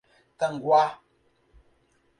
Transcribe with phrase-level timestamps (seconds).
[0.37, 0.87] Tanguá